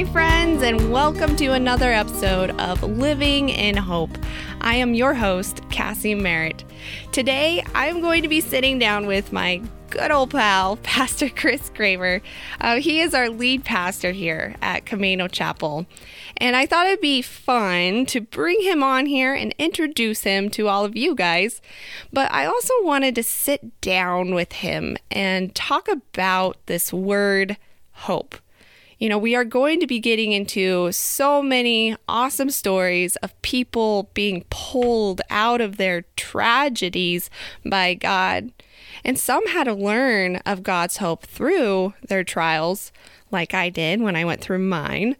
[0.00, 4.16] Hi, friends, and welcome to another episode of Living in Hope.
[4.62, 6.64] I am your host, Cassie Merritt.
[7.12, 12.22] Today, I'm going to be sitting down with my good old pal, Pastor Chris Kramer.
[12.62, 15.84] Uh, he is our lead pastor here at Camano Chapel.
[16.38, 20.68] And I thought it'd be fun to bring him on here and introduce him to
[20.68, 21.60] all of you guys.
[22.10, 27.58] But I also wanted to sit down with him and talk about this word
[27.92, 28.36] hope.
[29.00, 34.10] You know, we are going to be getting into so many awesome stories of people
[34.12, 37.30] being pulled out of their tragedies
[37.64, 38.52] by God.
[39.02, 42.92] And some had to learn of God's hope through their trials,
[43.30, 45.16] like I did when I went through mine.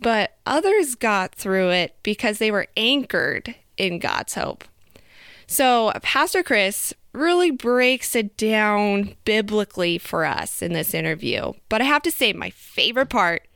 [0.00, 4.64] But others got through it because they were anchored in God's hope.
[5.46, 11.52] So, Pastor Chris really breaks it down biblically for us in this interview.
[11.68, 13.46] But I have to say, my favorite part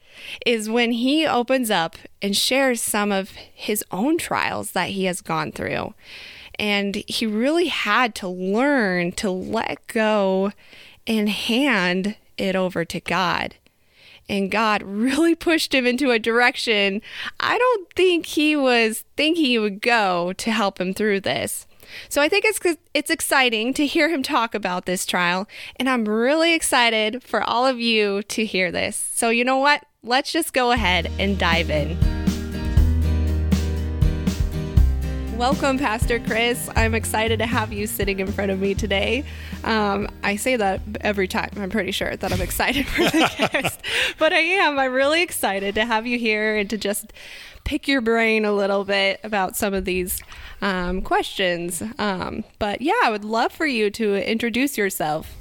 [0.45, 5.21] is when he opens up and shares some of his own trials that he has
[5.21, 5.95] gone through.
[6.59, 10.53] And he really had to learn to let go
[11.07, 13.57] and hand it over to God.
[14.29, 17.03] And God really pushed him into a direction
[17.39, 21.67] I don't think he was thinking he would go to help him through this.
[22.09, 22.61] So I think it's
[22.95, 27.67] it's exciting to hear him talk about this trial, and I'm really excited for all
[27.67, 28.97] of you to hear this.
[29.15, 29.85] So you know what?
[30.03, 32.16] Let's just go ahead and dive in.
[35.37, 36.71] Welcome, Pastor Chris.
[36.77, 39.23] I'm excited to have you sitting in front of me today.
[39.65, 43.79] Um, I say that every time, I'm pretty sure that I'm excited for the guest,
[44.19, 44.79] but I am.
[44.79, 47.13] I'm really excited to have you here and to just
[47.65, 50.23] pick your brain a little bit about some of these
[50.63, 51.83] um, questions.
[51.99, 55.37] Um, but yeah, I would love for you to introduce yourself.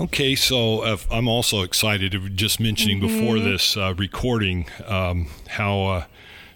[0.00, 2.12] Okay, so uh, I'm also excited.
[2.12, 3.20] To just mentioning mm-hmm.
[3.20, 6.04] before this uh, recording um, how uh,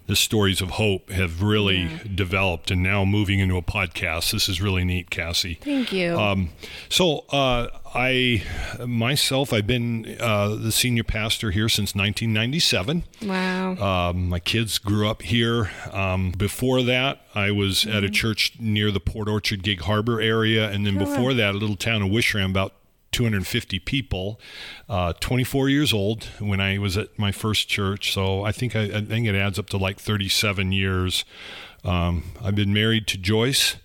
[0.07, 1.99] the stories of hope have really yeah.
[2.15, 4.33] developed and now moving into a podcast.
[4.33, 5.59] This is really neat, Cassie.
[5.61, 6.17] Thank you.
[6.17, 6.51] Um,
[6.89, 8.43] so, uh, I
[8.87, 13.05] myself, I've been uh, the senior pastor here since 1997.
[13.23, 14.11] Wow.
[14.11, 15.71] Um, my kids grew up here.
[15.93, 17.91] Um, before that, I was mm-hmm.
[17.91, 18.13] at a mm-hmm.
[18.13, 20.71] church near the Port Orchard Gig Harbor area.
[20.71, 22.75] And then before that, a little town of Wishram, about
[23.13, 24.41] 250 people,
[24.89, 28.13] uh, 24 years old when I was at my first church.
[28.13, 31.25] So I think I, I think it adds up to like 37 years.
[31.85, 33.77] Um, I've been married to Joyce.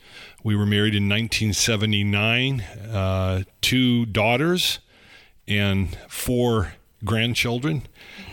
[0.43, 2.61] We were married in 1979.
[2.61, 4.79] Uh, two daughters
[5.47, 6.73] and four
[7.05, 7.83] grandchildren.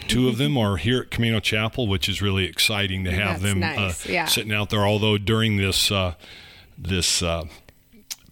[0.09, 3.43] Two of them are here at Camano Chapel, which is really exciting to have That's
[3.43, 4.07] them uh, nice.
[4.07, 4.25] uh, yeah.
[4.25, 4.87] sitting out there.
[4.87, 6.15] Although during this uh,
[6.79, 7.45] this uh,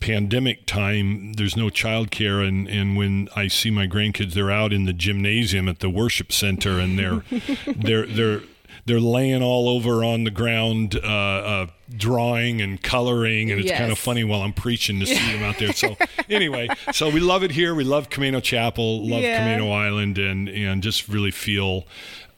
[0.00, 4.84] pandemic time, there's no childcare, and and when I see my grandkids, they're out in
[4.84, 7.22] the gymnasium at the worship center, and they're
[7.66, 8.40] they're they're
[8.84, 13.78] they're laying all over on the ground, uh, uh, drawing and coloring, and it's yes.
[13.78, 15.72] kind of funny while I'm preaching to see them out there.
[15.72, 15.96] So
[16.30, 17.74] anyway, so we love it here.
[17.74, 19.58] We love Camano Chapel, love yeah.
[19.58, 21.84] Camano Island, and and just really feel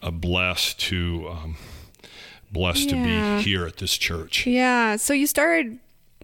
[0.01, 1.29] uh, blessed to.
[1.29, 1.57] Um,
[2.51, 2.95] blessed yeah.
[2.95, 4.47] to be here at this church.
[4.47, 4.95] Yeah.
[4.95, 5.77] So you started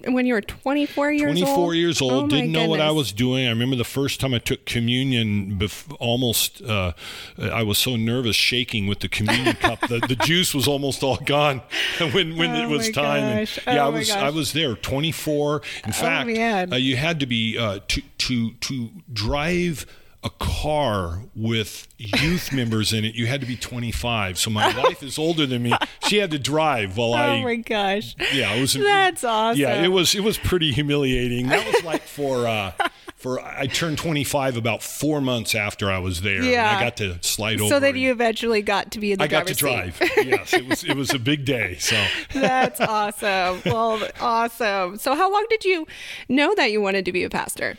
[0.03, 1.55] when you were 24 years 24 old?
[1.57, 2.11] 24 years old.
[2.11, 3.45] Oh didn't know what I was doing.
[3.45, 6.93] I remember the first time I took communion, bef- almost, uh,
[7.39, 9.81] I was so nervous, shaking with the communion cup.
[9.81, 11.61] The, the juice was almost all gone
[11.99, 13.23] when, when oh it was time.
[13.23, 15.61] And, yeah, oh I was I was there, 24.
[15.85, 19.85] In oh, fact, uh, you had to be uh, to to to drive
[20.25, 24.39] a car with youth members in it, you had to be 25.
[24.39, 25.73] So my wife is older than me.
[26.07, 27.29] She had to drive while oh I.
[27.29, 28.15] Oh my gosh!
[28.33, 28.73] Yeah, it was.
[28.73, 29.61] That's awesome.
[29.61, 30.15] Yeah, it was.
[30.15, 31.47] It was pretty humiliating.
[31.47, 32.47] That was like for.
[32.47, 32.71] Uh,
[33.15, 36.43] for I turned 25 about four months after I was there.
[36.43, 37.69] Yeah, I got to slide over.
[37.69, 39.23] So then you eventually got to be in the.
[39.23, 39.97] I got to drive.
[40.17, 40.83] yes, it was.
[40.83, 41.77] It was a big day.
[41.77, 42.03] So.
[42.33, 43.61] That's awesome.
[43.65, 44.97] Well, awesome.
[44.97, 45.87] So how long did you
[46.29, 47.77] know that you wanted to be a pastor?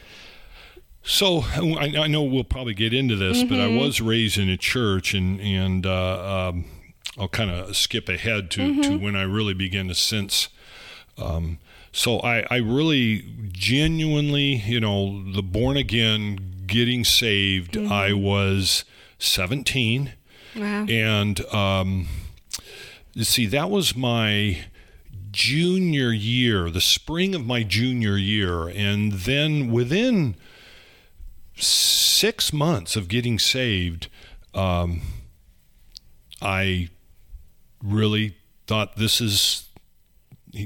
[1.06, 3.48] So I, I, know we'll probably get into this, mm-hmm.
[3.48, 3.78] but I mm-hmm.
[3.78, 6.64] was raised in a church, and and uh, um,
[7.16, 8.80] I'll kind of skip ahead to, mm-hmm.
[8.82, 10.48] to when I really began to sense.
[11.16, 11.58] Um,
[11.92, 17.74] so I, I really genuinely, you know, the born again, getting saved.
[17.74, 17.92] Mm-hmm.
[17.92, 18.84] I was
[19.20, 20.12] seventeen,
[20.56, 20.86] wow.
[20.88, 22.08] and um,
[23.16, 24.64] see that was my
[25.30, 30.34] junior year, the spring of my junior year, and then within
[31.56, 34.08] six months of getting saved,
[34.54, 35.02] um,
[36.40, 36.90] I
[37.82, 38.36] really
[38.66, 39.66] thought this is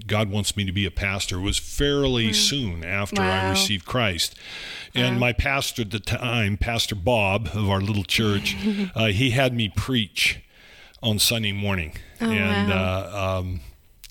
[0.06, 1.38] God wants me to be a pastor.
[1.38, 2.34] It was fairly mm.
[2.34, 3.46] soon after wow.
[3.46, 4.36] I received Christ.
[4.94, 5.20] And wow.
[5.20, 8.56] my pastor at the time, Pastor Bob of our little church,
[8.94, 10.40] uh, he had me preach
[11.02, 11.94] on Sunday morning.
[12.20, 12.76] Oh, and wow.
[12.76, 13.60] uh, um,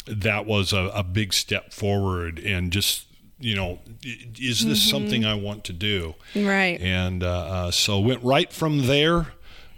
[0.06, 3.06] that was a, a, big step forward and just
[3.40, 4.90] you know is this mm-hmm.
[4.90, 9.28] something i want to do right and uh, uh, so went right from there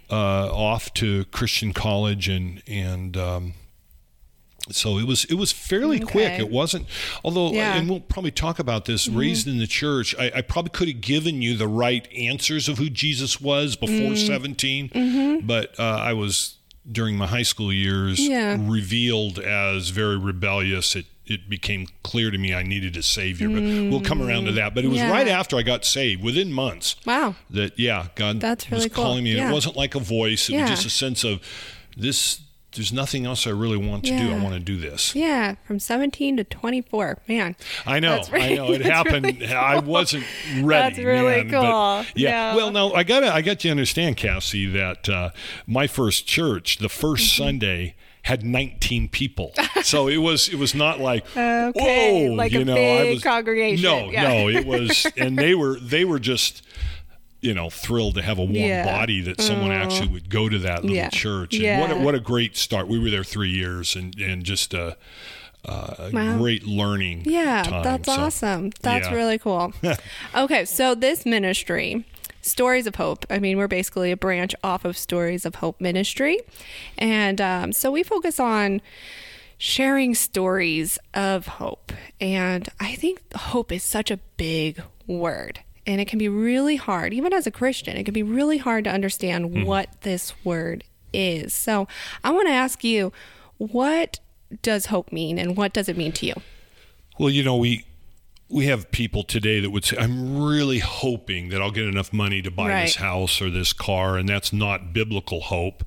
[0.10, 3.54] uh, off to christian college and and um,
[4.70, 6.12] so it was it was fairly okay.
[6.12, 6.40] quick.
[6.40, 6.86] It wasn't,
[7.24, 7.76] although, yeah.
[7.76, 9.08] and we'll probably talk about this.
[9.08, 9.18] Mm-hmm.
[9.18, 12.78] Raised in the church, I, I, probably could have given you the right answers of
[12.78, 14.28] who Jesus was before mm-hmm.
[14.28, 15.46] 17 mm-hmm.
[15.48, 16.58] but uh, I was
[16.90, 18.58] during my high school years yeah.
[18.60, 20.96] revealed as very rebellious.
[20.96, 23.48] It it became clear to me I needed a savior.
[23.48, 24.74] But we'll come around to that.
[24.74, 25.12] But it was yeah.
[25.12, 26.96] right after I got saved, within months.
[27.06, 27.36] Wow.
[27.50, 29.24] That yeah, God That's really was calling cool.
[29.24, 29.36] me.
[29.36, 29.50] Yeah.
[29.50, 30.50] It wasn't like a voice.
[30.50, 30.62] It yeah.
[30.62, 31.42] was just a sense of
[31.96, 32.42] this
[32.74, 34.32] there's nothing else I really want to do.
[34.32, 35.14] I want to do this.
[35.14, 37.18] Yeah, from 17 to 24.
[37.28, 37.56] Man.
[37.86, 38.24] I know.
[38.32, 38.72] Really, I know.
[38.72, 39.26] It happened.
[39.26, 39.58] Really cool.
[39.58, 40.26] I wasn't
[40.62, 40.96] ready.
[40.96, 42.06] That's really man, cool.
[42.16, 42.56] Yeah.
[42.56, 45.32] Well, now I got to I got to understand Cassie that uh,
[45.68, 47.44] my first church, the 1st mm-hmm.
[47.44, 49.54] Sunday had 19 people.
[49.84, 53.14] So it was it was not like okay, whoa, like you a know, big I
[53.14, 53.84] was, congregation.
[53.84, 54.24] No, yeah.
[54.24, 56.62] no, it was and they were they were just
[57.40, 58.86] you know thrilled to have a warm yeah.
[58.86, 61.10] body that someone actually would go to that little yeah.
[61.10, 61.56] church.
[61.56, 61.82] And yeah.
[61.82, 62.88] what a, what a great start.
[62.88, 64.98] We were there 3 years and and just a
[65.66, 66.38] uh, wow.
[66.38, 67.24] great learning.
[67.26, 67.84] Yeah, time.
[67.84, 68.72] that's so, awesome.
[68.82, 69.16] That's yeah.
[69.16, 69.74] really cool.
[70.36, 72.06] okay, so this ministry,
[72.42, 73.26] Stories of Hope.
[73.30, 76.40] I mean, we're basically a branch off of Stories of Hope Ministry,
[76.98, 78.82] and um, so we focus on
[79.58, 81.92] sharing stories of hope.
[82.20, 87.14] And I think hope is such a big word and it can be really hard,
[87.14, 89.66] even as a Christian, it can be really hard to understand mm.
[89.66, 90.84] what this word
[91.14, 91.54] is.
[91.54, 91.88] So
[92.24, 93.12] I want to ask you,
[93.58, 94.20] what
[94.62, 96.34] does hope mean and what does it mean to you?
[97.20, 97.86] Well, you know, we
[98.52, 102.42] we have people today that would say, I'm really hoping that I'll get enough money
[102.42, 102.82] to buy right.
[102.84, 104.18] this house or this car.
[104.18, 105.84] And that's not biblical hope.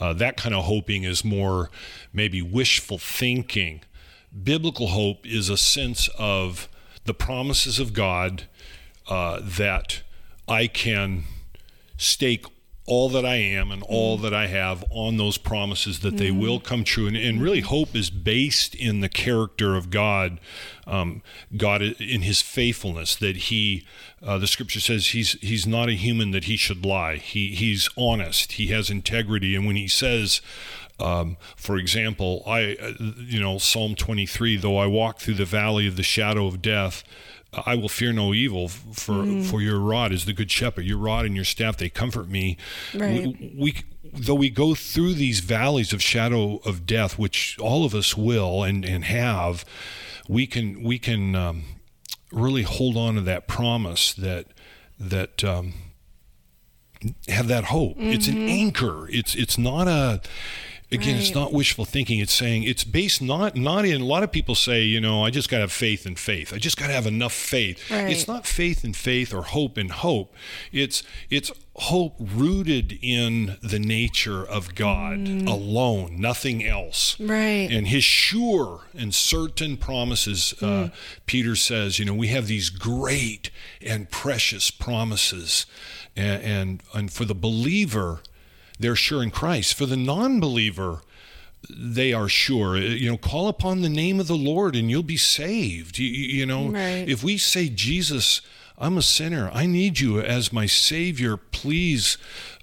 [0.00, 1.70] Uh, that kind of hoping is more
[2.12, 3.82] maybe wishful thinking.
[4.42, 6.68] Biblical hope is a sense of
[7.04, 8.44] the promises of God
[9.08, 10.02] uh, that
[10.48, 11.24] I can
[11.96, 12.46] stake
[12.88, 14.22] all that I am and all mm.
[14.22, 16.18] that I have on those promises that mm.
[16.18, 17.06] they will come true.
[17.06, 20.40] And, and, really, hope is based in the character of God,
[20.86, 21.22] um,
[21.56, 23.14] God in His faithfulness.
[23.14, 23.86] That He,
[24.22, 27.16] uh, the Scripture says, He's He's not a human that He should lie.
[27.16, 28.52] He He's honest.
[28.52, 29.54] He has integrity.
[29.54, 30.40] And when He says,
[30.98, 35.86] um, for example, I, uh, you know, Psalm 23, though I walk through the valley
[35.86, 37.04] of the shadow of death.
[37.52, 39.44] I will fear no evil, for mm.
[39.44, 40.84] for your rod is the good shepherd.
[40.84, 42.58] Your rod and your staff they comfort me.
[42.94, 43.26] Right.
[43.26, 43.74] We, we,
[44.12, 48.62] though we go through these valleys of shadow of death, which all of us will
[48.62, 49.64] and and have,
[50.28, 51.62] we can we can um,
[52.30, 54.48] really hold on to that promise that
[54.98, 55.42] that.
[55.42, 55.74] Um,
[57.28, 57.96] have that hope.
[57.96, 58.10] Mm-hmm.
[58.10, 58.48] It's an mm-hmm.
[58.48, 59.08] anchor.
[59.10, 60.20] It's it's not a
[60.90, 61.22] again right.
[61.22, 64.54] it's not wishful thinking it's saying it's based not not in a lot of people
[64.54, 66.92] say you know i just got to have faith and faith i just got to
[66.92, 68.10] have enough faith right.
[68.10, 70.34] it's not faith and faith or hope and hope
[70.72, 75.46] it's it's hope rooted in the nature of god mm.
[75.46, 80.86] alone nothing else right and his sure and certain promises mm.
[80.86, 80.90] uh,
[81.26, 83.50] peter says you know we have these great
[83.82, 85.66] and precious promises
[86.16, 88.20] and, and, and for the believer
[88.78, 89.74] they're sure in Christ.
[89.74, 91.02] For the non believer,
[91.68, 92.76] they are sure.
[92.76, 95.98] Uh, you know, call upon the name of the Lord and you'll be saved.
[95.98, 97.08] You, you know, right.
[97.08, 98.40] if we say, Jesus,
[98.78, 102.18] I'm a sinner, I need you as my Savior, please.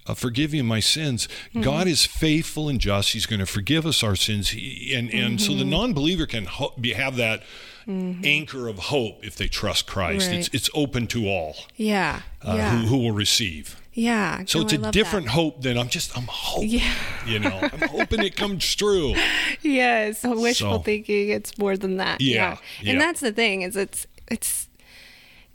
[0.07, 1.27] Uh, forgive me my sins.
[1.27, 1.61] Mm-hmm.
[1.61, 3.13] God is faithful and just.
[3.13, 4.49] He's going to forgive us our sins.
[4.49, 5.37] He, and and mm-hmm.
[5.39, 5.71] so the mm-hmm.
[5.71, 7.41] non-believer can ho- be, have that
[7.87, 8.21] mm-hmm.
[8.23, 10.27] anchor of hope if they trust Christ.
[10.29, 10.37] Right.
[10.37, 11.55] It's it's open to all.
[11.75, 12.21] Yeah.
[12.39, 12.81] Uh, yeah.
[12.81, 13.81] Who, who will receive.
[13.95, 14.43] Yeah.
[14.45, 15.31] So no, it's a different that.
[15.31, 16.69] hope than I'm just I'm hoping.
[16.69, 16.93] Yeah.
[17.25, 19.15] You know, I'm hoping it comes true.
[19.61, 21.29] Yes, wishful so, thinking.
[21.29, 22.21] It's more than that.
[22.21, 22.91] Yeah, yeah.
[22.91, 24.67] And that's the thing is it's it's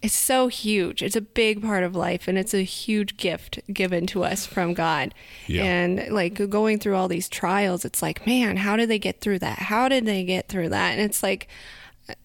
[0.02, 1.02] it's so huge.
[1.02, 4.74] It's a big part of life and it's a huge gift given to us from
[4.74, 5.14] God.
[5.46, 5.62] Yeah.
[5.62, 9.40] And like going through all these trials, it's like, man, how did they get through
[9.40, 9.58] that?
[9.58, 10.92] How did they get through that?
[10.92, 11.46] And it's like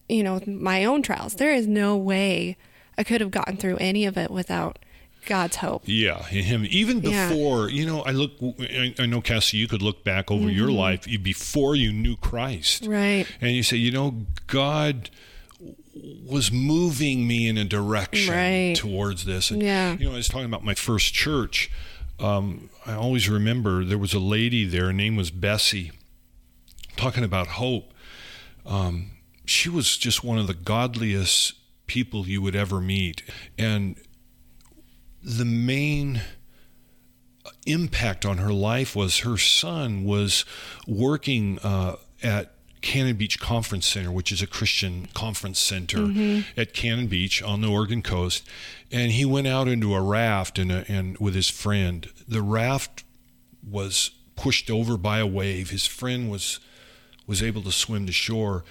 [0.08, 1.34] you know, my own trials.
[1.34, 2.56] There is no way
[2.98, 4.78] I could have gotten through any of it without
[5.26, 5.82] God's hope.
[5.84, 6.64] Yeah, him.
[6.68, 7.80] Even before, yeah.
[7.80, 8.32] you know, I look.
[8.98, 10.56] I know, Cassie, you could look back over mm-hmm.
[10.56, 13.26] your life before you knew Christ, right?
[13.40, 15.10] And you say, you know, God
[16.24, 18.76] was moving me in a direction right.
[18.76, 19.50] towards this.
[19.50, 19.96] And, yeah.
[19.96, 21.70] You know, I was talking about my first church.
[22.18, 24.86] Um, I always remember there was a lady there.
[24.86, 25.92] Her name was Bessie.
[26.96, 27.92] Talking about hope.
[28.64, 29.12] Um,
[29.44, 31.54] she was just one of the godliest
[31.86, 33.22] people you would ever meet.
[33.58, 33.96] And
[35.26, 36.22] the main
[37.66, 40.44] impact on her life was her son was
[40.86, 46.60] working uh, at Cannon Beach Conference Center, which is a Christian conference center mm-hmm.
[46.60, 48.46] at Cannon Beach on the Oregon coast,
[48.92, 52.08] and he went out into a raft and, and with his friend.
[52.28, 53.02] The raft
[53.68, 55.70] was pushed over by a wave.
[55.70, 56.60] His friend was
[57.26, 58.62] was able to swim to shore,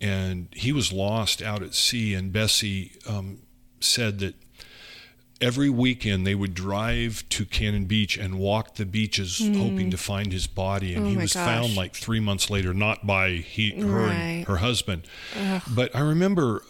[0.00, 2.14] and he was lost out at sea.
[2.14, 3.40] And Bessie um,
[3.80, 4.34] said that
[5.40, 9.56] every weekend they would drive to Cannon Beach and walk the beaches mm.
[9.56, 11.46] hoping to find his body and oh he was gosh.
[11.46, 14.12] found like 3 months later not by he her right.
[14.12, 15.06] and her husband
[15.38, 15.62] Ugh.
[15.74, 16.62] but I remember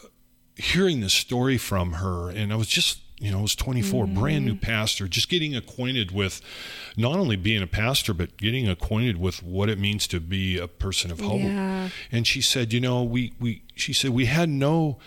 [0.56, 4.14] hearing this story from her and I was just you know, I was 24, mm.
[4.14, 6.40] brand new pastor, just getting acquainted with
[6.96, 10.68] not only being a pastor, but getting acquainted with what it means to be a
[10.68, 11.40] person of hope.
[11.40, 11.88] Yeah.
[12.12, 14.98] And she said, you know, we, we, she said, we had no,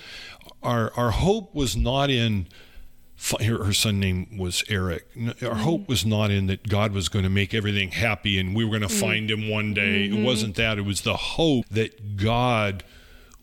[0.61, 2.47] our, our hope was not in,
[3.39, 5.07] her, her son name was Eric.
[5.41, 8.65] Our hope was not in that God was going to make everything happy and we
[8.65, 8.99] were going to mm.
[8.99, 10.07] find him one day.
[10.07, 10.17] Mm-hmm.
[10.17, 10.77] It wasn't that.
[10.77, 12.83] It was the hope that God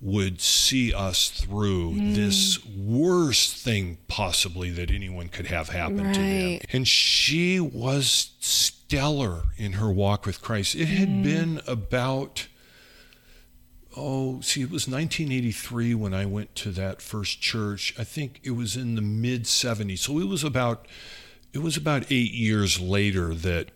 [0.00, 2.14] would see us through mm.
[2.14, 6.14] this worst thing possibly that anyone could have happen right.
[6.14, 6.61] to them.
[6.73, 10.75] And she was stellar in her walk with Christ.
[10.75, 11.23] It had mm.
[11.23, 12.47] been about
[13.99, 17.95] oh, see, it was 1983 when I went to that first church.
[17.99, 19.99] I think it was in the mid 70s.
[19.99, 20.87] So it was about
[21.52, 23.71] it was about eight years later that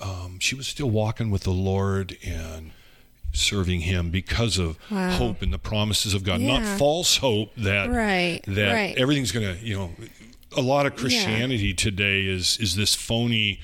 [0.00, 2.72] um, she was still walking with the Lord and
[3.32, 5.10] serving Him because of wow.
[5.10, 6.58] hope and the promises of God, yeah.
[6.58, 8.96] not false hope that right, that right.
[8.96, 9.90] everything's going to you know.
[10.56, 11.74] A lot of Christianity yeah.
[11.74, 13.60] today is is this phony.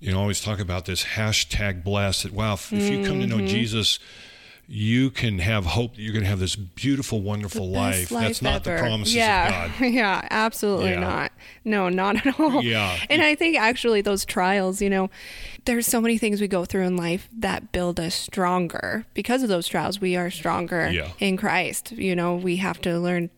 [0.00, 2.32] You know, always talk about this hashtag blessed.
[2.32, 3.46] Wow, if, if you come to know Mm-hmm.
[3.46, 3.98] Jesus,
[4.68, 8.10] you can have hope that you're going to have this beautiful, wonderful life.
[8.10, 8.28] life.
[8.28, 8.76] That's not ever.
[8.76, 9.66] the promises yeah.
[9.66, 9.86] of God.
[9.92, 11.00] Yeah, absolutely Yeah.
[11.00, 11.32] not.
[11.64, 12.62] No, not at all.
[12.62, 12.96] Yeah.
[13.10, 15.10] And I think actually those trials, you know,
[15.64, 19.04] there's so many things we go through in life that build us stronger.
[19.14, 21.08] Because of those trials, we are stronger Yeah.
[21.18, 21.92] in Christ.
[21.92, 23.30] You know, we have to learn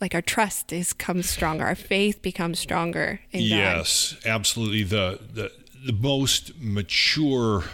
[0.00, 3.46] like our trust is comes stronger, our faith becomes stronger in God.
[3.56, 4.82] Yes, absolutely.
[4.82, 5.52] The, the
[5.84, 7.64] the most mature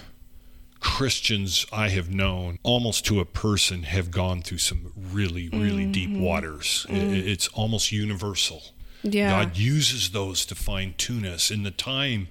[0.80, 6.10] Christians I have known, almost to a person, have gone through some really, really deep
[6.10, 6.86] waters.
[6.88, 8.62] I- It's almost universal.
[9.02, 9.30] Yeah.
[9.30, 11.50] God uses those to fine tune us.
[11.50, 12.28] In the time,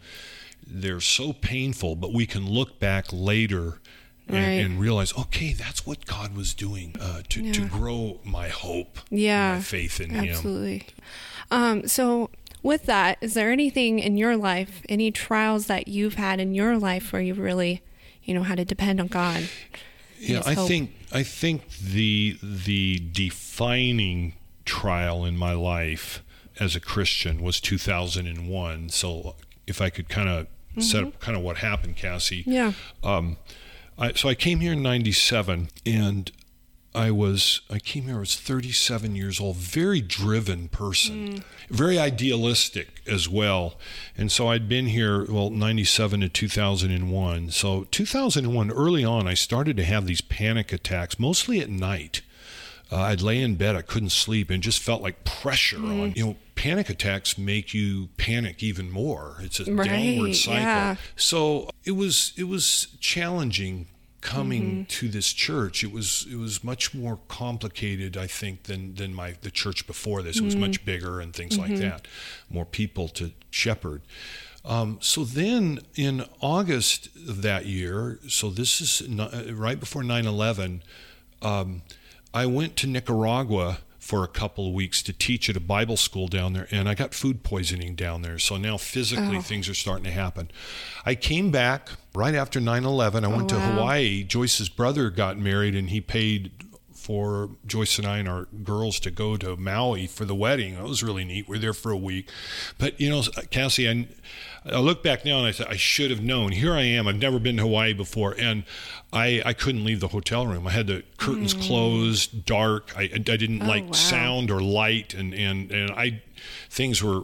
[0.66, 3.80] they're so painful, but we can look back later
[4.28, 4.44] and, Right.
[4.64, 9.56] and realize, okay, that's what God was doing uh, to, to grow my hope, Yeah.
[9.56, 10.26] my faith in Him.
[10.30, 10.86] Absolutely.
[11.50, 12.30] Um, so,
[12.62, 16.78] with that, is there anything in your life, any trials that you've had in your
[16.78, 17.82] life where you've really,
[18.30, 19.50] you know, how to depend on God?
[20.20, 20.68] Yeah, I hope?
[20.68, 26.22] think I think the the defining trial in my life
[26.60, 28.90] as a Christian was 2001.
[28.90, 30.48] So if I could kind of
[30.84, 32.42] set up kind of what happened, Cassie.
[32.42, 32.52] Mm-hmm.
[32.52, 32.74] Yeah.
[33.04, 33.38] Um,
[33.98, 36.32] I, so I came here in '97, and
[37.00, 38.18] I was I came here.
[38.18, 39.56] I was 37 years old.
[39.56, 43.76] Very driven person, very idealistic as well.
[44.18, 47.52] And so I'd been here well 97 to 2001.
[47.52, 52.22] So 2001 early on, I started to have these panic attacks, mostly at night.
[52.92, 56.14] Uh, I'd lay in bed, I couldn't sleep, and just felt like pressure on.
[56.16, 59.38] You know, panic attacks make you panic even more.
[59.42, 60.60] It's a Right, downward cycle.
[60.62, 60.96] yeah.
[61.16, 63.88] So it was it was challenging
[64.22, 64.84] coming Mm-hmm.
[64.84, 65.84] to this church.
[65.84, 70.22] It was it was much more complicated, I think, than than my the church before
[70.22, 70.38] this.
[70.38, 70.62] It was Mm-hmm.
[70.62, 72.08] much bigger and things like that,
[72.50, 74.02] more people to shepherd.
[74.66, 80.04] Um, so then in August of that year, so this is no- uh, right before
[80.04, 80.84] 9 11,
[81.42, 81.82] um,
[82.34, 86.28] I went to Nicaragua for a couple of weeks to teach at a Bible school
[86.28, 88.40] down there, and I got food poisoning down there.
[88.40, 89.42] So now physically Oh.
[89.42, 90.50] things are starting to happen.
[91.06, 93.24] I came back right after 9 11.
[93.24, 93.72] I went to oh, wow.
[93.74, 94.24] Hawaii.
[94.24, 96.50] Joyce's brother got married, and he paid
[97.00, 100.76] for Joyce and I and our girls to go to Maui for the wedding.
[100.76, 101.48] That was really neat.
[101.48, 102.30] We are there for a week.
[102.78, 104.08] But, you know, Cassie, I,
[104.66, 106.52] I look back now and I said, I should have known.
[106.52, 107.08] Here I am.
[107.08, 108.36] I've never been to Hawaii before.
[108.38, 108.64] And
[109.14, 110.68] I, I couldn't leave the hotel room.
[110.68, 112.92] I had the curtains closed, dark.
[112.98, 113.86] I, I didn't like Mm.
[113.86, 113.94] Oh, wow.
[113.94, 115.14] sound or light.
[115.14, 116.22] And, and, and I,
[116.70, 117.24] things were,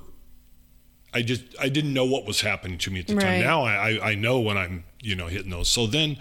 [1.14, 3.24] I just, I didn't know what was happening to me at the Right.
[3.24, 3.42] time.
[3.42, 5.70] Now I, I know when I'm, you know, hitting those.
[5.70, 6.18] So then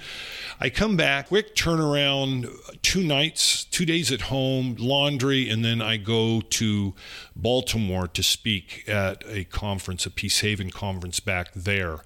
[0.60, 2.48] I come back, quick turnaround,
[2.82, 6.94] two nights, two days at home, laundry, and then I go to
[7.34, 12.00] Baltimore to speak at a conference, a Peace Haven conference back there.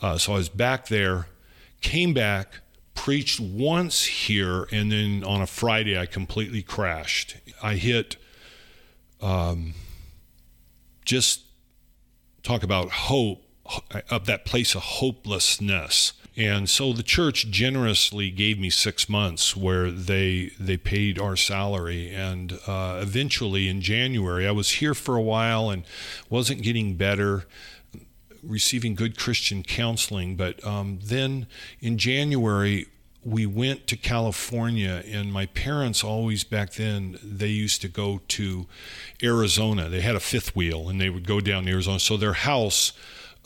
[0.00, 1.26] Uh, so I was back there,
[1.80, 2.60] came back,
[2.94, 7.36] preached once here, and then on a Friday, I completely crashed.
[7.62, 8.16] I hit,
[9.20, 9.74] um,
[11.04, 11.42] just
[12.42, 13.42] talk about hope,
[14.10, 16.12] of that place of hopelessness.
[16.36, 22.10] And so the church generously gave me six months where they they paid our salary,
[22.10, 25.84] and uh, eventually in January I was here for a while and
[26.28, 27.46] wasn't getting better
[28.42, 30.36] receiving good Christian counseling.
[30.36, 31.46] But um, then
[31.80, 32.86] in January,
[33.24, 38.66] we went to California, and my parents always back then they used to go to
[39.22, 39.88] Arizona.
[39.88, 41.98] They had a fifth wheel, and they would go down to Arizona.
[41.98, 42.92] So their house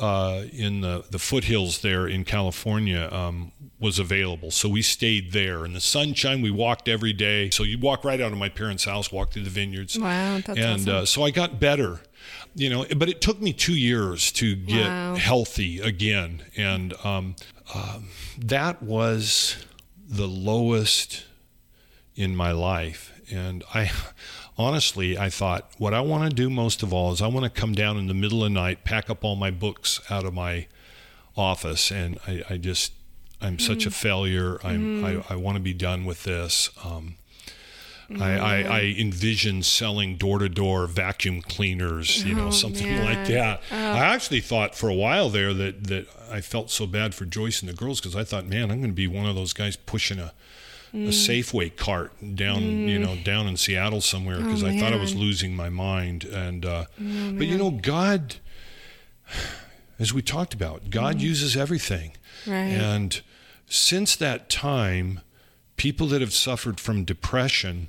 [0.00, 4.50] uh, in the the foothills there in California um, was available.
[4.50, 6.42] So we stayed there in the sunshine.
[6.42, 7.50] We walked every day.
[7.50, 9.98] So you walk right out of my parents' house, walk through the vineyards.
[9.98, 10.94] Wow, that's and awesome.
[10.94, 12.00] uh, so I got better
[12.54, 15.14] you know, but it took me two years to get wow.
[15.14, 17.36] healthy again, and um,
[17.74, 19.56] um, that was
[20.08, 21.24] the lowest
[22.16, 23.12] in my life.
[23.30, 23.90] And I
[24.60, 27.60] honestly, I thought what I want to do most of all is I want to
[27.60, 30.34] come down in the middle of the night, pack up all my books out of
[30.34, 30.66] my
[31.36, 32.92] office, and I, I just
[33.40, 33.60] I'm mm.
[33.60, 33.94] such a mm.
[33.94, 34.58] failure.
[34.62, 35.24] I'm, mm.
[35.30, 36.70] I, I want to be done with this.
[36.84, 37.16] Um,
[38.18, 43.04] I, I, I envisioned selling door to door vacuum cleaners, you know, oh, something man.
[43.04, 43.62] like that.
[43.70, 43.76] Oh.
[43.76, 47.60] I actually thought for a while there that, that I felt so bad for Joyce
[47.60, 49.76] and the girls because I thought, man, I'm going to be one of those guys
[49.76, 50.32] pushing a,
[50.94, 51.06] mm.
[51.06, 52.88] a Safeway cart down, mm.
[52.88, 56.24] you know, down in Seattle somewhere because oh, I thought I was losing my mind.
[56.24, 58.36] And, uh, oh, but you know, God,
[59.98, 61.20] as we talked about, God mm.
[61.20, 62.12] uses everything.
[62.46, 62.54] Right.
[62.54, 63.20] And
[63.66, 65.20] since that time,
[65.76, 67.88] people that have suffered from depression,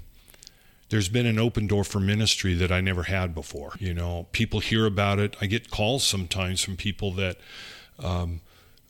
[0.90, 3.74] there's been an open door for ministry that I never had before.
[3.80, 5.36] You know, people hear about it.
[5.42, 7.38] I get calls sometimes from people that,
[8.00, 8.42] um,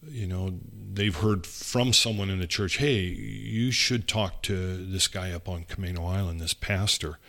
[0.07, 0.59] you know,
[0.93, 5.47] they've heard from someone in the church, hey, you should talk to this guy up
[5.47, 7.19] on Camano Island, this pastor.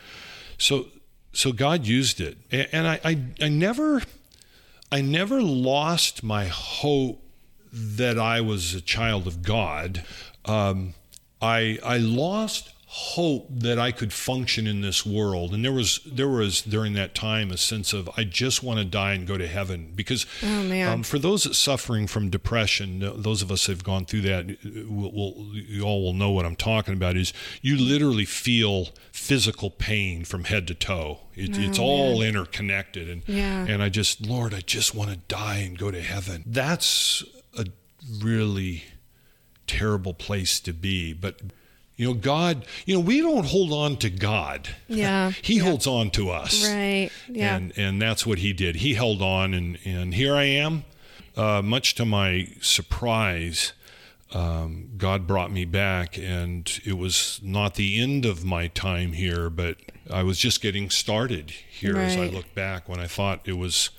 [0.59, 0.87] So,
[1.33, 4.02] so God used it, and I, I, I never,
[4.91, 7.23] I never lost my hope
[7.73, 10.04] that I was a child of God.
[10.45, 10.95] Um,
[11.41, 15.55] I, I lost hope that I could function in this world.
[15.55, 18.85] And there was there was during that time a sense of I just want to
[18.85, 23.41] die and go to heaven because oh, um, for those that suffering from depression, those
[23.41, 24.47] of us that have gone through that,
[24.91, 27.17] will, will, you all will know what I'm talking about.
[27.17, 31.21] Is you literally feel physical pain from head to toe.
[31.35, 33.65] It, oh, it's all interconnected, and yeah.
[33.67, 36.45] and I just Lord, I just want to die and go to heaven.
[36.45, 37.25] That's
[37.57, 37.65] a
[38.23, 38.85] really
[39.67, 41.41] terrible place to be, but
[42.02, 44.69] you know, God, you know, we don't hold on to God.
[44.88, 45.30] Yeah.
[45.43, 45.62] he yeah.
[45.62, 46.69] holds on to us.
[46.69, 47.10] Right.
[47.28, 47.54] Yeah.
[47.54, 48.76] And and that's what he did.
[48.76, 50.84] He held on and and here I am.
[51.36, 53.73] Uh, much to my surprise,
[54.32, 59.49] um, God brought me back and it was not the end of my time here,
[59.49, 59.76] but
[60.10, 62.06] I was just getting started here right.
[62.06, 63.91] as I look back when I thought it was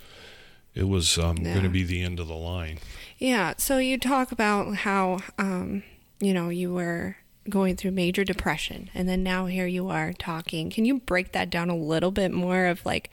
[0.75, 1.53] it was um, yeah.
[1.53, 2.79] going to be the end of the line.
[3.17, 3.53] Yeah.
[3.57, 5.83] So you talk about how um,
[6.19, 7.15] you know you were
[7.49, 10.69] going through major depression and then now here you are talking.
[10.69, 13.09] Can you break that down a little bit more of like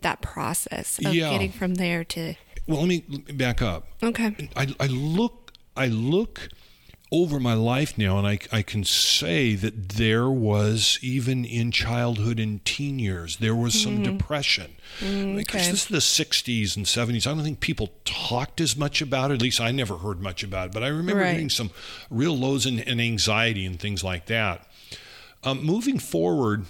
[0.00, 1.30] that process of yeah.
[1.30, 2.34] getting from there to
[2.66, 3.00] well let me
[3.32, 3.88] back up.
[4.02, 4.50] Okay.
[4.56, 6.48] I, I look i look
[7.12, 12.40] over my life now, and I, I can say that there was, even in childhood
[12.40, 14.16] and teen years, there was some mm-hmm.
[14.16, 14.72] depression.
[14.98, 15.70] Mm, because okay.
[15.70, 17.26] this is the 60s and 70s.
[17.26, 19.34] I don't think people talked as much about it.
[19.34, 20.72] At least I never heard much about it.
[20.72, 21.32] But I remember right.
[21.32, 21.70] getting some
[22.10, 24.66] real lows in anxiety and things like that.
[25.44, 26.64] Um, moving forward,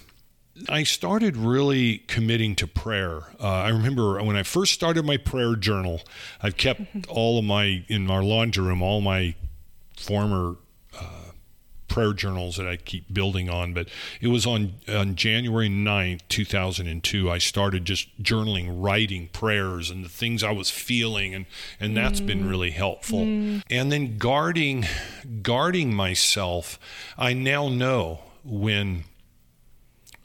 [0.68, 3.22] I started really committing to prayer.
[3.40, 6.02] Uh, I remember when I first started my prayer journal,
[6.42, 7.10] I've kept mm-hmm.
[7.10, 9.34] all of my, in our laundry room, all my
[9.96, 10.56] former
[10.98, 11.26] uh,
[11.88, 13.72] prayer journals that I keep building on.
[13.72, 13.88] But
[14.20, 20.08] it was on, on January 9th, 2002, I started just journaling, writing prayers and the
[20.08, 21.34] things I was feeling.
[21.34, 21.46] And,
[21.80, 22.26] and that's mm.
[22.26, 23.20] been really helpful.
[23.20, 23.62] Mm.
[23.70, 24.84] And then guarding,
[25.42, 26.78] guarding myself,
[27.16, 29.04] I now know when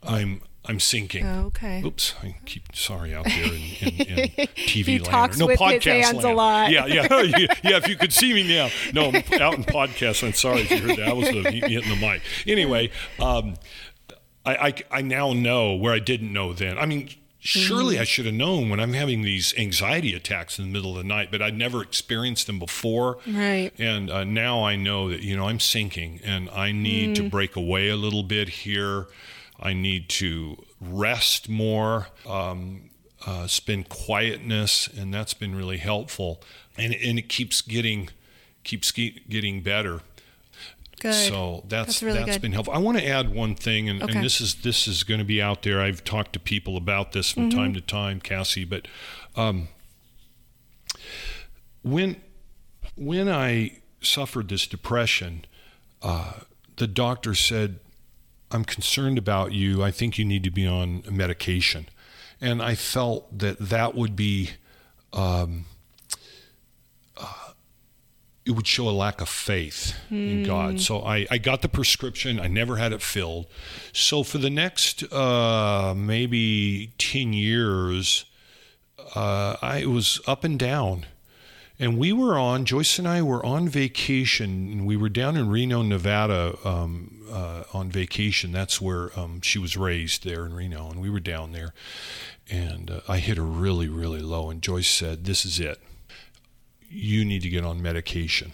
[0.02, 1.26] I'm I'm sinking.
[1.26, 1.82] Oh, okay.
[1.84, 5.04] Oops, I keep sorry out there in, in, in TV he land.
[5.04, 6.26] Talks no with podcast his hands land.
[6.26, 6.70] a lot.
[6.70, 7.06] Yeah, yeah,
[7.64, 7.76] yeah.
[7.76, 10.24] If you could see me now, no, I'm out in podcast.
[10.24, 11.08] I'm sorry if you heard that.
[11.08, 12.22] I was the, hitting the mic.
[12.46, 13.54] Anyway, um,
[14.46, 16.78] I, I I now know where I didn't know then.
[16.78, 17.08] I mean,
[17.40, 18.02] surely mm-hmm.
[18.02, 21.08] I should have known when I'm having these anxiety attacks in the middle of the
[21.08, 23.18] night, but I'd never experienced them before.
[23.26, 23.72] Right.
[23.78, 27.14] And uh, now I know that you know I'm sinking, and I need mm.
[27.16, 29.08] to break away a little bit here.
[29.62, 32.90] I need to rest more, um,
[33.24, 36.42] uh, spend quietness, and that's been really helpful.
[36.76, 38.10] And, and it keeps getting
[38.64, 40.00] keeps getting better.
[41.00, 41.14] Good.
[41.14, 42.74] So that's that's, really that's been helpful.
[42.74, 44.14] I want to add one thing, and, okay.
[44.14, 45.80] and, this is this is going to be out there.
[45.80, 47.58] I've talked to people about this from mm-hmm.
[47.58, 48.64] time to time, Cassie.
[48.64, 48.86] But
[49.36, 49.68] um,
[51.82, 52.20] when
[52.96, 55.44] when I suffered this depression,
[56.02, 56.40] uh,
[56.76, 57.80] the doctor said,
[58.52, 59.82] "I'm concerned about you.
[59.82, 61.88] I think you need to be on medication."
[62.40, 64.50] And I felt that that would be
[65.12, 65.66] um,
[68.44, 70.30] it would show a lack of faith mm.
[70.30, 70.80] in God.
[70.80, 72.40] So I, I got the prescription.
[72.40, 73.46] I never had it filled.
[73.92, 78.24] So for the next uh, maybe 10 years,
[79.14, 81.06] uh, I was up and down.
[81.82, 84.86] And we were on, Joyce and I were on vacation.
[84.86, 88.52] We were down in Reno, Nevada um, uh, on vacation.
[88.52, 90.88] That's where um, she was raised there in Reno.
[90.88, 91.74] And we were down there.
[92.48, 94.48] And uh, I hit her really, really low.
[94.48, 95.80] And Joyce said, This is it
[96.92, 98.52] you need to get on medication.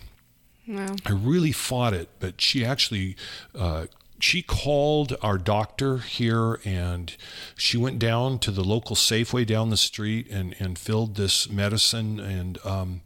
[0.67, 0.97] Wow.
[1.05, 3.17] I really fought it, but she actually
[3.55, 3.87] uh,
[4.21, 7.17] she called our doctor here and
[7.57, 12.19] she went down to the local Safeway down the street and, and filled this medicine
[12.19, 13.01] and um,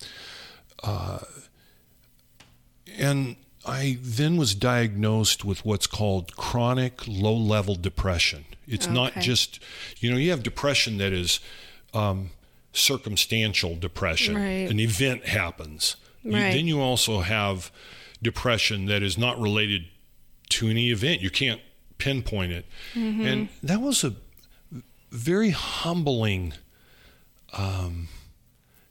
[0.83, 1.20] uh,
[2.98, 8.44] and I then was diagnosed with what's called chronic low level depression.
[8.66, 8.94] It's okay.
[8.94, 9.61] not just
[9.98, 11.40] you know you have depression that is
[11.94, 12.31] um,
[12.72, 14.35] circumstantial depression.
[14.35, 14.70] Right.
[14.70, 15.96] An event happens.
[16.25, 16.48] Right.
[16.48, 17.70] You, then you also have
[18.22, 19.87] depression that is not related
[20.53, 21.21] to any event.
[21.21, 21.61] You can't
[21.99, 22.67] pinpoint it.
[22.95, 23.27] Mm-hmm.
[23.27, 24.15] And that was a
[25.11, 26.55] very humbling
[27.53, 28.09] um,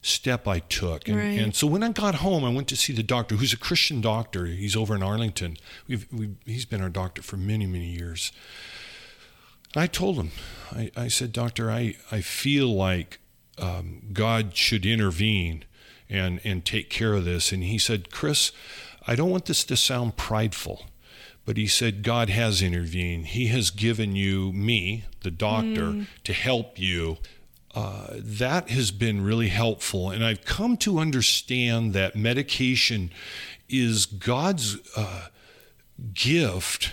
[0.01, 1.07] step I took.
[1.07, 1.39] And, right.
[1.39, 4.01] and, so when I got home, I went to see the doctor, who's a Christian
[4.01, 4.45] doctor.
[4.45, 5.57] He's over in Arlington.
[5.87, 8.31] We've, we've, he's been our doctor for many, many years.
[9.75, 10.31] I told him,
[10.71, 13.19] I, I said, Doctor, I, I feel like
[13.57, 15.63] um, God should intervene
[16.09, 17.51] and and take care of this.
[17.51, 18.51] And he said, Chris,
[19.07, 20.85] I don't want this to sound prideful,
[21.45, 23.27] but he said God has intervened.
[23.27, 26.07] He has given you me, the doctor, mm.
[26.23, 27.17] to help you.
[27.73, 33.11] Uh, that has been really helpful, and I've come to understand that medication
[33.69, 35.27] is God's uh,
[36.13, 36.91] gift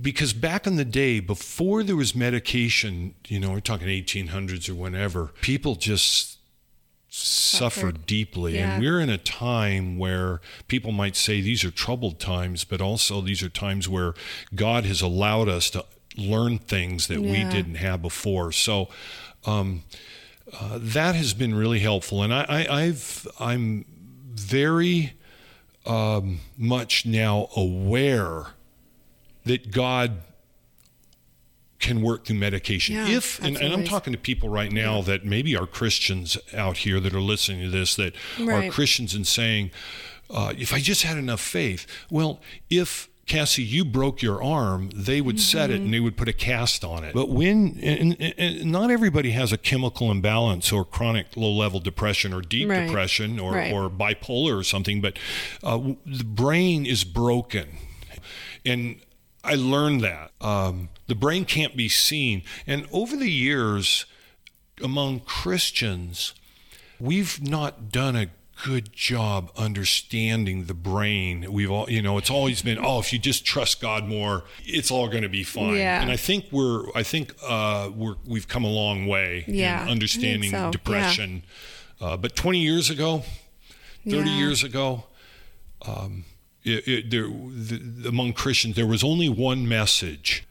[0.00, 4.74] because back in the day, before there was medication, you know, we're talking 1800s or
[4.74, 6.38] whenever, people just
[7.14, 8.54] suffered deeply.
[8.54, 8.74] Yeah.
[8.74, 13.20] And we're in a time where people might say these are troubled times, but also
[13.20, 14.14] these are times where
[14.54, 15.84] God has allowed us to
[16.16, 17.30] learn things that yeah.
[17.30, 18.50] we didn't have before.
[18.50, 18.88] So,
[19.44, 19.82] um,
[20.58, 23.86] uh, that has been really helpful, and I, I, have I'm
[24.30, 25.14] very
[25.86, 28.48] um, much now aware
[29.44, 30.22] that God
[31.82, 32.94] can work through medication.
[32.94, 35.02] Yeah, if and, and, I'm talking to people right now yeah.
[35.02, 38.68] that maybe are Christians out here that are listening to this that right.
[38.68, 39.72] are Christians and saying,
[40.30, 41.86] uh, if I just had enough faith.
[42.08, 42.40] Well,
[42.70, 45.58] if Cassie, you broke your arm, they would mm-hmm.
[45.58, 47.14] set it and they would put a cast on it.
[47.14, 52.32] But when, and, and not everybody has a chemical imbalance or chronic low level depression
[52.32, 52.86] or deep right.
[52.86, 53.72] depression or, right.
[53.72, 55.18] or bipolar or something, but
[55.62, 57.68] uh, the brain is broken.
[58.64, 59.00] And
[59.44, 60.30] I learned that.
[60.40, 62.42] Um, the brain can't be seen.
[62.66, 64.06] And over the years,
[64.82, 66.34] among Christians,
[67.00, 68.28] we've not done a
[68.64, 71.52] good job understanding the brain.
[71.52, 74.90] We've all, you know, it's always been, oh, if you just trust God more, it's
[74.90, 75.74] all going to be fine.
[75.74, 76.00] Yeah.
[76.00, 79.88] And I think we're, I think uh, we're, we've come a long way yeah, in
[79.90, 80.70] understanding so.
[80.70, 81.42] depression.
[82.00, 82.06] Yeah.
[82.06, 83.24] Uh, but 20 years ago,
[84.08, 84.38] 30 yeah.
[84.38, 85.04] years ago,
[85.86, 86.24] um,
[86.64, 90.46] it, it, there, the, among Christians, there was only one message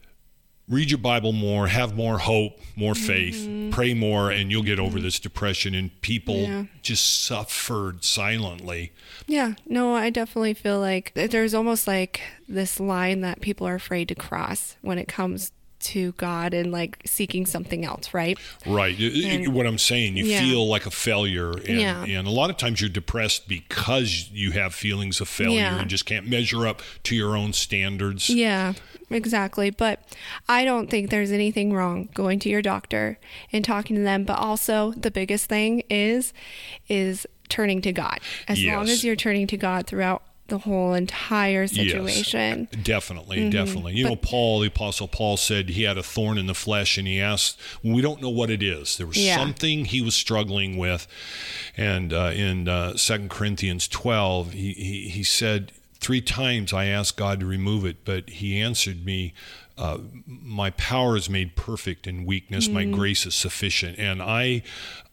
[0.68, 3.70] read your Bible more, have more hope, more faith, mm-hmm.
[3.70, 5.74] pray more, and you'll get over this depression.
[5.74, 6.64] And people yeah.
[6.82, 8.92] just suffered silently.
[9.26, 14.08] Yeah, no, I definitely feel like there's almost like this line that people are afraid
[14.08, 18.38] to cross when it comes to God and like seeking something else, right?
[18.66, 18.98] Right.
[18.98, 20.40] And, what I'm saying, you yeah.
[20.40, 21.50] feel like a failure.
[21.52, 22.04] And, yeah.
[22.04, 25.80] and a lot of times you're depressed because you have feelings of failure yeah.
[25.80, 28.30] and just can't measure up to your own standards.
[28.30, 28.74] Yeah,
[29.10, 29.70] exactly.
[29.70, 30.00] But
[30.48, 33.18] I don't think there's anything wrong going to your doctor
[33.52, 34.24] and talking to them.
[34.24, 36.32] But also, the biggest thing is,
[36.88, 38.18] is turning to God.
[38.48, 38.74] As yes.
[38.74, 42.68] long as you're turning to God throughout the whole entire situation.
[42.70, 43.50] Yes, definitely, mm-hmm.
[43.50, 43.94] definitely.
[43.94, 46.98] You but, know, Paul, the Apostle Paul said he had a thorn in the flesh,
[46.98, 49.36] and he asked, "We don't know what it is." There was yeah.
[49.36, 51.06] something he was struggling with,
[51.74, 57.16] and uh, in uh, Second Corinthians twelve, he, he he said, Three times I asked
[57.16, 59.32] God to remove it, but He answered me,
[59.78, 62.68] uh, "My power is made perfect in weakness.
[62.68, 62.72] Mm.
[62.74, 64.64] My grace is sufficient." And I,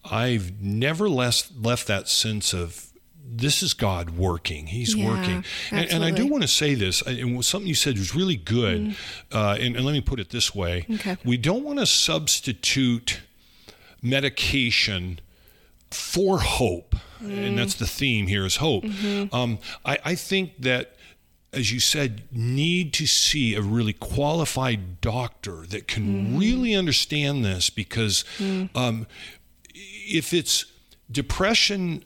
[0.04, 2.89] I've never left left that sense of
[3.32, 4.68] this is God working.
[4.68, 5.46] He's yeah, working.
[5.72, 8.82] And, and, I do want to say this, and something you said was really good.
[8.82, 8.96] Mm.
[9.32, 11.18] Uh, and, and, let me put it this way okay.
[11.24, 13.22] we don't want to substitute
[14.02, 15.20] medication
[15.92, 16.96] for hope.
[17.22, 17.48] Mm.
[17.48, 18.84] And that's the theme here is hope.
[18.84, 19.36] Mm-hmm.
[19.36, 20.96] Um, I, I think that
[21.52, 26.40] as you said, need to see a really qualified doctor that can mm.
[26.40, 28.70] really understand this because mm.
[28.76, 29.08] um,
[29.74, 30.66] if it's
[31.12, 32.04] depression,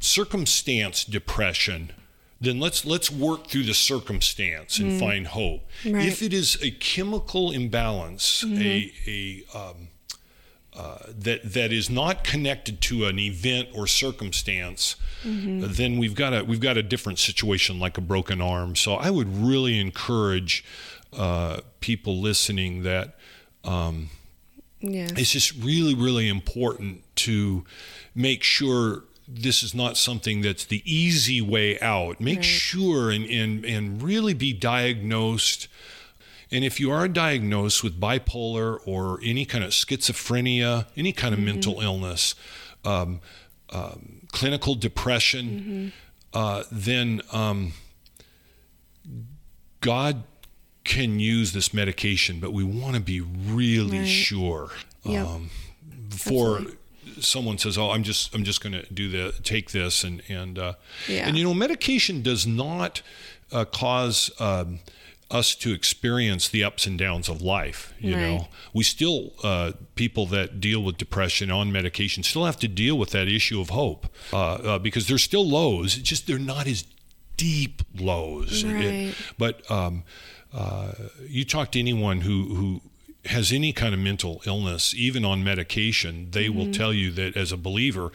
[0.00, 1.92] circumstance depression,
[2.40, 4.98] then let's let's work through the circumstance and mm.
[4.98, 5.68] find hope.
[5.84, 6.06] Right.
[6.06, 8.60] If it is a chemical imbalance, mm-hmm.
[8.62, 9.88] a a um,
[10.72, 15.66] uh, that that is not connected to an event or circumstance, mm-hmm.
[15.68, 18.74] then we've got a we've got a different situation like a broken arm.
[18.74, 20.64] So I would really encourage
[21.12, 23.16] uh, people listening that
[23.64, 24.08] um,
[24.80, 25.12] yes.
[25.16, 27.66] it's just really really important to
[28.14, 32.20] make sure this is not something that's the easy way out.
[32.20, 32.44] Make right.
[32.44, 35.68] sure and, and and really be diagnosed
[36.52, 41.38] and if you are diagnosed with bipolar or any kind of schizophrenia, any kind of
[41.38, 41.46] mm-hmm.
[41.46, 42.34] mental illness,
[42.84, 43.20] um,
[43.70, 45.92] um, clinical depression,
[46.34, 46.38] mm-hmm.
[46.38, 47.72] uh, then um,
[49.80, 50.24] God
[50.82, 54.08] can use this medication, but we want to be really right.
[54.08, 54.70] sure
[55.04, 55.26] yep.
[55.26, 55.50] Um,
[56.08, 56.56] before.
[56.56, 56.76] Absolutely
[57.20, 60.58] someone says, "Oh, I'm just I'm just going to do the take this," and and
[60.58, 60.74] uh,
[61.08, 61.26] yeah.
[61.26, 63.02] and you know, medication does not
[63.52, 64.80] uh, cause um,
[65.30, 67.94] us to experience the ups and downs of life.
[68.00, 68.20] You right.
[68.20, 72.98] know, we still uh, people that deal with depression on medication still have to deal
[72.98, 75.96] with that issue of hope uh, uh, because there's still lows.
[75.96, 76.84] It's just they're not as
[77.36, 78.64] deep lows.
[78.64, 78.84] Right.
[78.84, 80.02] It, but um,
[80.52, 80.92] uh,
[81.26, 82.80] you talk to anyone who who
[83.26, 86.58] has any kind of mental illness, even on medication, they mm-hmm.
[86.58, 88.12] will tell you that as a believer.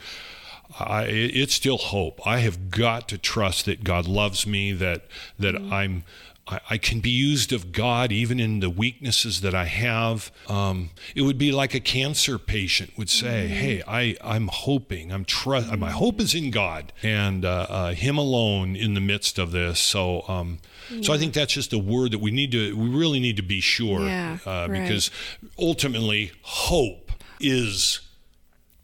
[0.80, 2.26] I, it's still hope.
[2.26, 5.06] I have got to trust that God loves me, that
[5.38, 5.72] that mm-hmm.
[5.72, 6.04] I'm
[6.48, 10.30] I, I, can be used of God even in the weaknesses that I have.
[10.48, 13.54] Um, it would be like a cancer patient would say, mm-hmm.
[13.54, 15.12] "Hey, I I'm hoping.
[15.12, 15.74] I'm trust.
[15.76, 19.80] My hope is in God and uh, uh, Him alone in the midst of this."
[19.80, 20.24] So.
[20.28, 20.58] Um,
[20.90, 21.02] yeah.
[21.02, 23.42] So I think that's just a word that we need to, we really need to
[23.42, 24.82] be sure, yeah, uh, right.
[24.82, 25.10] because
[25.58, 28.00] ultimately hope is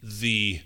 [0.03, 0.61] the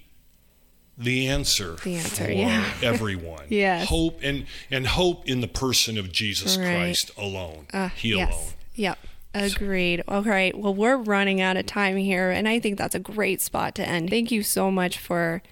[0.99, 2.65] the answer, the answer for yeah.
[2.83, 3.45] everyone.
[3.51, 3.89] yes.
[3.89, 6.75] Hope and and hope in the person of Jesus right.
[6.75, 7.67] Christ alone.
[7.73, 8.33] Uh, he yes.
[8.33, 8.53] alone.
[8.75, 8.99] Yep.
[9.35, 10.03] Agreed.
[10.09, 10.57] All right.
[10.57, 13.87] Well, we're running out of time here, and I think that's a great spot to
[13.87, 14.09] end.
[14.09, 15.43] Thank you so much for,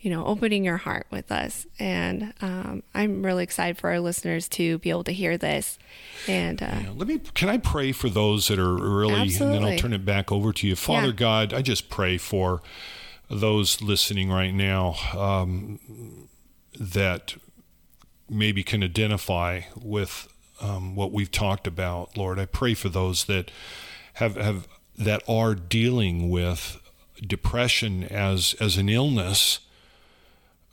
[0.00, 4.48] you know, opening your heart with us, and um, I'm really excited for our listeners
[4.50, 5.78] to be able to hear this.
[6.28, 7.20] And uh, yeah, let me.
[7.34, 9.56] Can I pray for those that are really, absolutely.
[9.56, 11.12] and then I'll turn it back over to you, Father yeah.
[11.12, 11.54] God.
[11.54, 12.62] I just pray for
[13.28, 16.28] those listening right now um,
[16.78, 17.36] that
[18.28, 20.28] maybe can identify with
[20.60, 22.38] um, what we've talked about, Lord.
[22.38, 23.50] I pray for those that
[24.14, 26.80] have, have that are dealing with
[27.20, 29.60] depression as as an illness.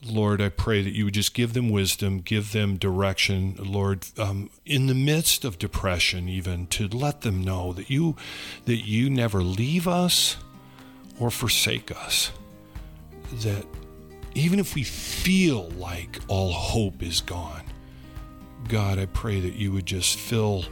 [0.06, 4.50] Lord, I pray that you would just give them wisdom, give them direction, Lord, um,
[4.66, 8.16] in the midst of depression, even to let them know that you
[8.66, 10.38] that you never leave us
[11.20, 12.32] or forsake us.
[13.42, 13.66] That
[14.36, 17.64] even if we feel like all hope is gone,
[18.68, 20.66] God, I pray that you would just fill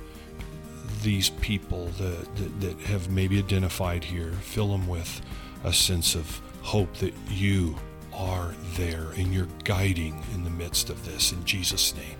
[1.03, 5.21] these people that, that, that, have maybe identified here, fill them with
[5.63, 7.75] a sense of hope that you
[8.13, 11.31] are there and you're guiding in the midst of this.
[11.31, 12.17] In Jesus' name,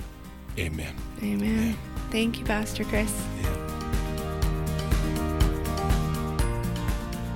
[0.58, 0.96] amen.
[1.20, 1.42] Amen.
[1.42, 1.78] amen.
[2.10, 3.14] Thank you, Pastor Chris.
[3.42, 3.58] Yeah.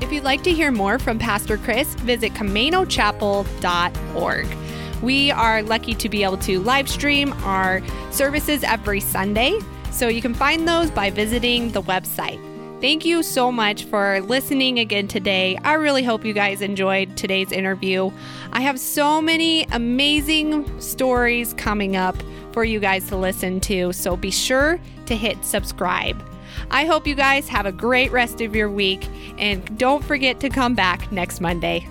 [0.02, 4.58] If you'd like to hear more from Pastor Chris, visit CamanoChapel.org.
[5.02, 9.60] We are lucky to be able to live stream our services every Sunday,
[9.92, 12.55] so you can find those by visiting the website.
[12.86, 15.58] Thank you so much for listening again today.
[15.64, 18.12] I really hope you guys enjoyed today's interview.
[18.54, 22.16] I have so many amazing stories coming up
[22.52, 26.24] for you guys to listen to, so be sure to hit subscribe.
[26.70, 29.08] I hope you guys have a great rest of your week
[29.40, 31.88] and don't forget to come back next Monday.